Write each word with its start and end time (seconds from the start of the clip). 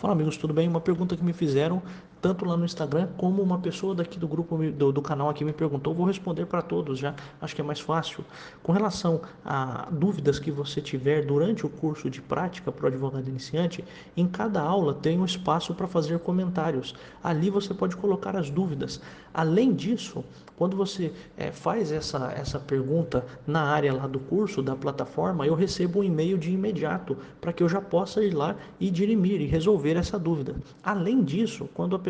Fala 0.00 0.14
amigos, 0.14 0.38
tudo 0.38 0.54
bem? 0.54 0.66
Uma 0.66 0.80
pergunta 0.80 1.14
que 1.14 1.22
me 1.22 1.34
fizeram 1.34 1.82
tanto 2.20 2.44
lá 2.44 2.56
no 2.56 2.64
Instagram 2.64 3.08
como 3.16 3.42
uma 3.42 3.58
pessoa 3.58 3.94
daqui 3.94 4.18
do 4.18 4.28
grupo 4.28 4.56
do, 4.56 4.92
do 4.92 5.02
canal 5.02 5.28
aqui 5.28 5.44
me 5.44 5.52
perguntou. 5.52 5.94
Vou 5.94 6.06
responder 6.06 6.46
para 6.46 6.62
todos 6.62 6.98
já, 6.98 7.14
acho 7.40 7.54
que 7.54 7.60
é 7.60 7.64
mais 7.64 7.80
fácil. 7.80 8.24
Com 8.62 8.72
relação 8.72 9.20
a 9.44 9.88
dúvidas 9.90 10.38
que 10.38 10.50
você 10.50 10.80
tiver 10.80 11.24
durante 11.24 11.64
o 11.64 11.68
curso 11.68 12.10
de 12.10 12.20
prática 12.20 12.70
para 12.70 12.84
o 12.84 12.88
advogado 12.88 13.28
iniciante, 13.28 13.84
em 14.16 14.26
cada 14.26 14.60
aula 14.60 14.92
tem 14.92 15.18
um 15.18 15.24
espaço 15.24 15.74
para 15.74 15.86
fazer 15.86 16.18
comentários. 16.18 16.94
Ali 17.22 17.50
você 17.50 17.72
pode 17.72 17.96
colocar 17.96 18.36
as 18.36 18.50
dúvidas. 18.50 19.00
Além 19.32 19.72
disso, 19.72 20.24
quando 20.56 20.76
você 20.76 21.12
é, 21.38 21.50
faz 21.50 21.90
essa, 21.90 22.32
essa 22.36 22.58
pergunta 22.58 23.24
na 23.46 23.62
área 23.62 23.94
lá 23.94 24.06
do 24.06 24.18
curso, 24.18 24.60
da 24.60 24.76
plataforma, 24.76 25.46
eu 25.46 25.54
recebo 25.54 26.00
um 26.00 26.04
e-mail 26.04 26.36
de 26.36 26.50
imediato 26.50 27.16
para 27.40 27.52
que 27.52 27.62
eu 27.62 27.68
já 27.68 27.80
possa 27.80 28.22
ir 28.22 28.34
lá 28.34 28.54
e 28.78 28.90
dirimir 28.90 29.40
e 29.40 29.46
resolver 29.46 29.96
essa 29.96 30.18
dúvida. 30.18 30.54
Além 30.82 31.24
disso, 31.24 31.66
quando 31.72 31.96
a 31.96 31.98
pessoa 31.98 32.09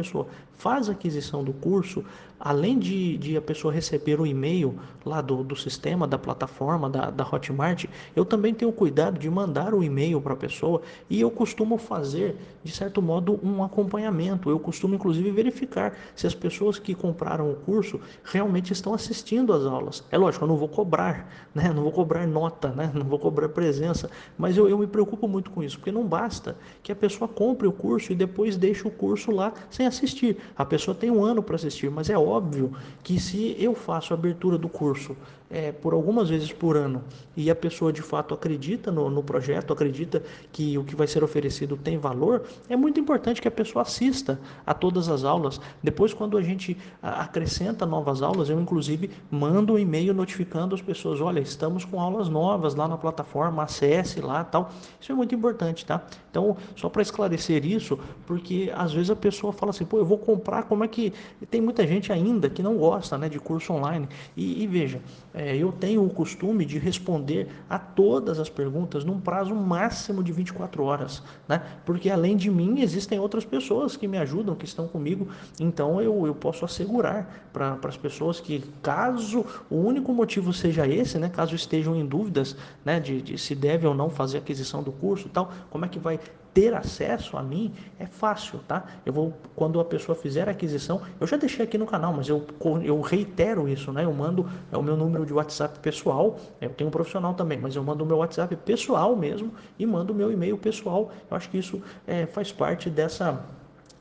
faz 0.60 0.88
a 0.88 0.92
aquisição 0.92 1.42
do 1.42 1.52
curso, 1.54 2.04
além 2.38 2.78
de, 2.78 3.18
de 3.18 3.36
a 3.36 3.40
pessoa 3.40 3.72
receber 3.72 4.18
o 4.18 4.26
e-mail 4.26 4.74
lá 5.04 5.20
do, 5.20 5.42
do 5.44 5.54
sistema, 5.54 6.06
da 6.06 6.18
plataforma, 6.18 6.88
da, 6.88 7.10
da 7.10 7.26
Hotmart, 7.26 7.84
eu 8.16 8.24
também 8.24 8.54
tenho 8.54 8.72
cuidado 8.72 9.18
de 9.18 9.28
mandar 9.28 9.74
o 9.74 9.82
e-mail 9.82 10.20
para 10.20 10.32
a 10.32 10.36
pessoa 10.36 10.80
e 11.08 11.20
eu 11.20 11.30
costumo 11.30 11.76
fazer, 11.76 12.36
de 12.64 12.72
certo 12.72 13.02
modo, 13.02 13.38
um 13.42 13.62
acompanhamento. 13.62 14.48
Eu 14.48 14.58
costumo, 14.58 14.94
inclusive, 14.94 15.30
verificar 15.30 15.94
se 16.14 16.26
as 16.26 16.34
pessoas 16.34 16.78
que 16.78 16.94
compraram 16.94 17.50
o 17.50 17.56
curso 17.56 18.00
realmente 18.24 18.72
estão 18.72 18.94
assistindo 18.94 19.52
às 19.52 19.64
aulas. 19.64 20.04
É 20.10 20.16
lógico, 20.16 20.44
eu 20.44 20.48
não 20.48 20.56
vou 20.56 20.68
cobrar, 20.68 21.28
né? 21.54 21.72
não 21.74 21.82
vou 21.82 21.92
cobrar 21.92 22.26
nota, 22.26 22.68
né? 22.68 22.90
não 22.94 23.04
vou 23.04 23.18
cobrar 23.18 23.48
presença, 23.50 24.10
mas 24.38 24.56
eu, 24.56 24.68
eu 24.68 24.78
me 24.78 24.86
preocupo 24.86 25.28
muito 25.28 25.50
com 25.50 25.62
isso, 25.62 25.78
porque 25.78 25.92
não 25.92 26.06
basta 26.06 26.56
que 26.82 26.92
a 26.92 26.96
pessoa 26.96 27.28
compre 27.28 27.66
o 27.66 27.72
curso 27.72 28.12
e 28.12 28.14
depois 28.14 28.56
deixe 28.56 28.86
o 28.86 28.90
curso 28.90 29.30
lá 29.30 29.52
sem 29.70 29.86
assistir. 29.90 30.38
A 30.56 30.64
pessoa 30.64 30.94
tem 30.94 31.10
um 31.10 31.22
ano 31.22 31.42
para 31.42 31.56
assistir, 31.56 31.90
mas 31.90 32.08
é 32.08 32.18
óbvio 32.18 32.72
que 33.04 33.20
se 33.20 33.54
eu 33.58 33.74
faço 33.74 34.14
a 34.14 34.16
abertura 34.16 34.56
do 34.56 34.68
curso 34.68 35.14
é, 35.50 35.72
por 35.72 35.92
algumas 35.92 36.30
vezes 36.30 36.52
por 36.52 36.76
ano 36.76 37.02
e 37.36 37.50
a 37.50 37.54
pessoa 37.56 37.92
de 37.92 38.02
fato 38.02 38.32
acredita 38.32 38.92
no, 38.92 39.10
no, 39.10 39.22
projeto, 39.22 39.72
acredita 39.72 40.22
que 40.52 40.78
o 40.78 40.84
que 40.84 40.94
vai 40.94 41.08
ser 41.08 41.24
oferecido 41.24 41.76
tem 41.76 41.98
valor, 41.98 42.44
é 42.68 42.76
muito 42.76 43.00
importante 43.00 43.42
que 43.42 43.48
a 43.48 43.50
pessoa 43.50 43.82
assista 43.82 44.38
a 44.64 44.72
todas 44.72 45.08
as 45.08 45.24
aulas. 45.24 45.60
Depois, 45.82 46.14
quando 46.14 46.38
a 46.38 46.42
gente 46.42 46.76
acrescenta 47.02 47.84
novas 47.84 48.22
aulas, 48.22 48.48
eu 48.48 48.60
inclusive 48.60 49.10
mando 49.30 49.72
um 49.72 49.78
e-mail 49.78 50.14
notificando 50.14 50.74
as 50.74 50.80
pessoas: 50.80 51.20
olha, 51.20 51.40
estamos 51.40 51.84
com 51.84 52.00
aulas 52.00 52.28
novas 52.28 52.76
lá 52.76 52.86
na 52.86 52.96
plataforma, 52.96 53.64
acesse 53.64 54.20
lá 54.20 54.44
tal. 54.44 54.70
Isso 55.00 55.10
é 55.10 55.14
muito 55.14 55.34
importante, 55.34 55.84
tá? 55.84 56.02
Então, 56.30 56.56
só 56.76 56.88
para 56.88 57.02
esclarecer 57.02 57.64
isso, 57.66 57.98
porque 58.26 58.72
às 58.74 58.92
vezes 58.92 59.10
a 59.10 59.16
pessoa 59.16 59.52
fala 59.52 59.70
assim, 59.70 59.79
pô, 59.84 59.98
eu 59.98 60.04
vou 60.04 60.18
comprar, 60.18 60.64
como 60.64 60.84
é 60.84 60.88
que. 60.88 61.12
Tem 61.50 61.60
muita 61.60 61.86
gente 61.86 62.12
ainda 62.12 62.48
que 62.48 62.62
não 62.62 62.76
gosta 62.76 63.16
né, 63.16 63.28
de 63.28 63.38
curso 63.38 63.72
online. 63.72 64.08
E, 64.36 64.62
e 64.62 64.66
veja, 64.66 65.00
é, 65.32 65.56
eu 65.56 65.72
tenho 65.72 66.04
o 66.04 66.10
costume 66.10 66.64
de 66.64 66.78
responder 66.78 67.48
a 67.68 67.78
todas 67.78 68.38
as 68.38 68.48
perguntas 68.48 69.04
num 69.04 69.20
prazo 69.20 69.54
máximo 69.54 70.22
de 70.22 70.32
24 70.32 70.82
horas, 70.82 71.22
né? 71.48 71.62
Porque 71.84 72.10
além 72.10 72.36
de 72.36 72.50
mim, 72.50 72.80
existem 72.80 73.18
outras 73.18 73.44
pessoas 73.44 73.96
que 73.96 74.06
me 74.06 74.18
ajudam, 74.18 74.54
que 74.54 74.64
estão 74.64 74.86
comigo. 74.86 75.28
Então 75.58 76.00
eu, 76.00 76.26
eu 76.26 76.34
posso 76.34 76.64
assegurar 76.64 77.48
para 77.52 77.78
as 77.84 77.96
pessoas 77.96 78.40
que, 78.40 78.64
caso 78.82 79.44
o 79.68 79.76
único 79.76 80.12
motivo 80.12 80.52
seja 80.52 80.86
esse, 80.86 81.18
né? 81.18 81.28
Caso 81.28 81.54
estejam 81.54 81.94
em 81.96 82.06
dúvidas 82.06 82.56
né, 82.84 83.00
de, 83.00 83.22
de 83.22 83.38
se 83.38 83.54
deve 83.54 83.86
ou 83.86 83.94
não 83.94 84.10
fazer 84.10 84.38
aquisição 84.38 84.82
do 84.82 84.92
curso 84.92 85.28
tal, 85.28 85.52
como 85.70 85.84
é 85.84 85.88
que 85.88 85.98
vai 85.98 86.18
ter 86.52 86.74
acesso 86.74 87.36
a 87.36 87.42
mim 87.42 87.72
é 87.98 88.06
fácil, 88.06 88.58
tá? 88.66 88.84
Eu 89.04 89.12
vou, 89.12 89.34
quando 89.54 89.69
a 89.78 89.84
pessoa 89.84 90.16
fizer 90.16 90.48
a 90.48 90.52
aquisição, 90.52 91.02
eu 91.20 91.26
já 91.26 91.36
deixei 91.36 91.64
aqui 91.64 91.76
no 91.76 91.86
canal, 91.86 92.12
mas 92.12 92.28
eu, 92.28 92.44
eu 92.82 93.00
reitero 93.00 93.68
isso, 93.68 93.92
né? 93.92 94.04
Eu 94.04 94.12
mando 94.12 94.48
é 94.72 94.76
o 94.76 94.82
meu 94.82 94.96
número 94.96 95.26
de 95.26 95.32
WhatsApp 95.32 95.78
pessoal, 95.80 96.38
eu 96.60 96.70
tenho 96.70 96.88
um 96.88 96.90
profissional 96.90 97.34
também, 97.34 97.58
mas 97.58 97.76
eu 97.76 97.84
mando 97.84 98.02
o 98.02 98.06
meu 98.06 98.16
WhatsApp 98.16 98.56
pessoal 98.56 99.14
mesmo 99.14 99.52
e 99.78 99.84
mando 99.84 100.12
o 100.12 100.16
meu 100.16 100.32
e-mail 100.32 100.56
pessoal. 100.56 101.12
Eu 101.30 101.36
acho 101.36 101.50
que 101.50 101.58
isso 101.58 101.82
é, 102.06 102.26
faz 102.26 102.50
parte 102.50 102.88
dessa 102.88 103.44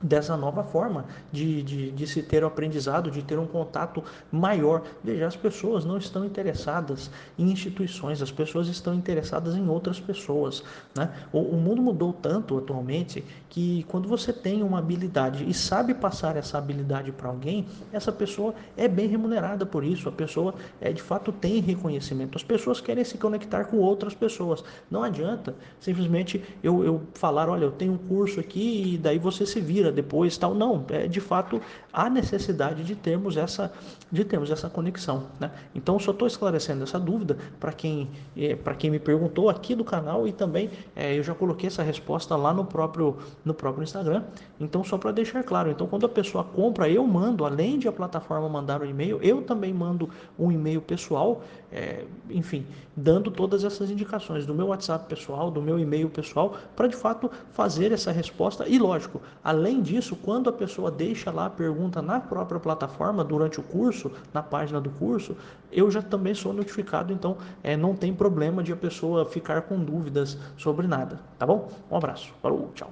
dessa 0.01 0.37
nova 0.37 0.63
forma 0.63 1.05
de, 1.31 1.61
de, 1.61 1.91
de, 1.91 2.07
se 2.07 2.23
ter 2.23 2.43
o 2.43 2.47
aprendizado, 2.47 3.11
de 3.11 3.21
ter 3.21 3.37
um 3.37 3.45
contato 3.45 4.03
maior. 4.31 4.83
Veja, 5.03 5.27
as 5.27 5.35
pessoas 5.35 5.83
não 5.83 5.97
estão 5.97 6.25
interessadas 6.25 7.11
em 7.37 7.51
instituições, 7.51 8.21
as 8.21 8.31
pessoas 8.31 8.67
estão 8.67 8.93
interessadas 8.93 9.55
em 9.55 9.67
outras 9.67 9.99
pessoas. 9.99 10.63
Né? 10.95 11.09
O, 11.33 11.39
o 11.39 11.57
mundo 11.57 11.81
mudou 11.81 12.13
tanto 12.13 12.57
atualmente 12.57 13.23
que 13.49 13.83
quando 13.89 14.07
você 14.07 14.31
tem 14.31 14.63
uma 14.63 14.79
habilidade 14.79 15.47
e 15.49 15.53
sabe 15.53 15.93
passar 15.93 16.38
essa 16.38 16.57
habilidade 16.57 17.11
para 17.11 17.29
alguém, 17.29 17.65
essa 17.91 18.11
pessoa 18.11 18.53
é 18.77 18.88
bem 18.88 19.07
remunerada 19.07 19.65
por 19.65 19.83
isso, 19.83 20.07
a 20.07 20.11
pessoa 20.11 20.53
é, 20.79 20.93
de 20.93 21.01
fato 21.01 21.31
tem 21.31 21.59
reconhecimento. 21.59 22.38
As 22.38 22.43
pessoas 22.43 22.79
querem 22.79 23.03
se 23.03 23.17
conectar 23.17 23.65
com 23.65 23.77
outras 23.77 24.13
pessoas. 24.13 24.63
Não 24.89 25.03
adianta 25.03 25.55
simplesmente 25.79 26.41
eu, 26.63 26.83
eu 26.83 27.01
falar, 27.13 27.49
olha, 27.49 27.65
eu 27.65 27.71
tenho 27.71 27.93
um 27.93 27.97
curso 27.97 28.39
aqui 28.39 28.93
e 28.93 28.97
daí 28.97 29.17
você 29.17 29.45
se 29.45 29.59
vira 29.59 29.88
depois 29.91 30.38
tal. 30.38 30.53
Não, 30.53 30.85
é, 30.89 31.07
de 31.07 31.19
fato 31.19 31.61
há 31.91 32.09
necessidade 32.09 32.83
de 32.83 32.95
termos 32.95 33.38
essa, 33.38 33.72
de 34.11 34.23
termos 34.23 34.51
essa 34.51 34.69
conexão. 34.69 35.27
Né? 35.39 35.51
Então 35.73 36.00
só 36.00 36.11
estou 36.11 36.27
esclarecendo 36.27 36.83
essa 36.83 37.00
dúvida 37.00 37.38
para 37.59 37.72
quem, 37.72 38.09
é, 38.35 38.55
para 38.55 38.75
quem 38.75 38.89
me 38.89 39.00
perguntou 39.00 39.50
aqui 39.50 39.75
do 39.75 39.83
canal 39.83 40.27
e 40.27 40.31
também 40.31 40.69
é, 40.95 41.17
eu 41.17 41.23
já 41.23 41.33
coloquei 41.33 41.67
essa 41.67 41.83
resposta 41.83 42.35
lá 42.35 42.53
no 42.53 42.66
próprio, 42.66 43.17
no 43.44 43.53
próprio 43.53 43.83
Instagram. 43.83 44.23
Então 44.59 44.83
só 44.83 44.97
para 44.97 45.11
deixar 45.11 45.44
claro, 45.44 45.69
então 45.69 45.88
quando 45.88 46.06
a 46.06 46.09
pessoa 46.09 46.44
compra, 46.44 46.89
eu 46.89 47.06
mando, 47.06 47.45
além 47.45 47.77
de 47.79 47.88
a 47.88 47.91
plataforma 47.91 48.47
mandar 48.50 48.81
o 48.81 48.85
um 48.85 48.89
e-mail, 48.89 49.19
eu 49.21 49.41
também 49.41 49.73
mando 49.73 50.09
um 50.38 50.51
e-mail 50.51 50.81
pessoal, 50.81 51.41
é, 51.71 52.06
enfim, 52.29 52.66
dando 52.95 53.31
todas 53.31 53.63
essas 53.63 53.89
indicações 53.89 54.45
do 54.45 54.53
meu 54.53 54.67
WhatsApp 54.67 55.07
pessoal, 55.07 55.50
do 55.50 55.61
meu 55.61 55.79
e-mail 55.79 56.09
pessoal, 56.09 56.56
para 56.75 56.88
de 56.88 56.95
fato 56.95 57.31
fazer 57.51 57.91
essa 57.91 58.11
resposta. 58.11 58.67
E 58.67 58.77
lógico, 58.77 59.21
além 59.44 59.78
Além 59.79 59.94
disso, 59.94 60.13
quando 60.17 60.50
a 60.50 60.51
pessoa 60.51 60.91
deixa 60.91 61.31
lá 61.31 61.45
a 61.45 61.50
pergunta 61.50 62.01
na 62.01 62.19
própria 62.19 62.59
plataforma 62.59 63.23
durante 63.23 63.62
o 63.62 63.63
curso, 63.63 64.12
na 64.34 64.44
página 64.44 64.81
do 64.81 64.90
curso, 64.90 65.38
eu 65.72 65.90
já 65.90 66.01
também 66.01 66.34
sou 66.34 66.51
notificado, 66.51 67.13
então 67.13 67.38
é, 67.63 67.78
não 67.78 67.95
tem 67.95 68.13
problema 68.13 68.62
de 68.62 68.73
a 68.73 68.75
pessoa 68.75 69.23
ficar 69.23 69.62
com 69.62 69.81
dúvidas 69.81 70.38
sobre 70.57 70.85
nada, 70.85 71.22
tá 71.38 71.45
bom? 71.45 71.69
Um 71.89 71.95
abraço, 71.95 72.34
falou, 72.41 72.69
tchau. 72.75 72.91